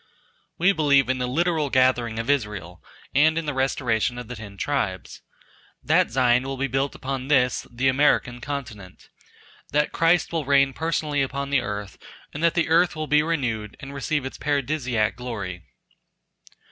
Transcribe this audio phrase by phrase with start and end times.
[0.57, 4.57] We believe in the literal gathering of Israel and in the restoration of the Ten
[4.57, 5.21] Tribes.
[5.83, 9.09] That Zion will be built upon this [the American] continent.
[9.69, 11.99] That Christ will reign personally upon the earth,
[12.33, 15.65] and that the earth will be renewed and receive its paradisiac glory.